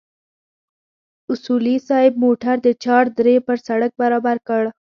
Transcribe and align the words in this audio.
اصولي 1.31 1.75
صیب 1.87 2.13
موټر 2.23 2.55
د 2.65 2.67
چار 2.83 3.03
درې 3.17 3.35
پر 3.45 3.57
سړک 3.67 3.91
برابر 4.01 4.37
کړ. 4.47 4.63